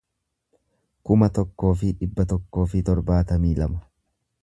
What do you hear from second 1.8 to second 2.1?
fi